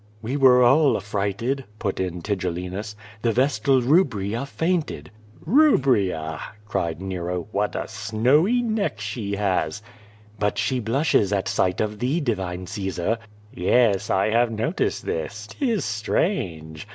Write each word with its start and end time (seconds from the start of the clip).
"We 0.23 0.35
were 0.35 0.63
all 0.63 0.97
affrighted," 0.97 1.63
put 1.77 1.99
in 1.99 2.23
Tigellinus. 2.23 2.95
"The 3.21 3.31
vestal 3.31 3.81
Bubria 3.83 4.47
fainted." 4.47 5.11
"l^ubria," 5.47 6.39
cried 6.67 6.99
Nero, 6.99 7.45
"M'hat 7.53 7.75
a 7.75 7.87
snowy 7.87 8.63
neck 8.63 8.99
she 8.99 9.35
has!" 9.35 9.83
"But 10.39 10.57
she 10.57 10.79
blushes 10.79 11.31
at 11.31 11.47
sight 11.47 11.79
of 11.79 11.99
thee, 11.99 12.19
divine 12.19 12.65
Caesar." 12.65 13.19
"Yes, 13.53 14.09
I 14.09 14.31
have 14.31 14.49
noticed 14.49 15.05
this. 15.05 15.45
'Tis 15.51 15.85
strange. 15.85 16.87